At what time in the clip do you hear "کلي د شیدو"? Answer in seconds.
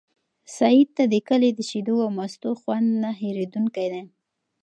1.27-1.95